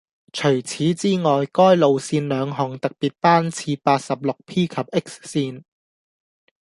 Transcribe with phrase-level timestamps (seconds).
[0.33, 5.63] 除此以外，該路線兩項特別班次八十六 P 及 X 線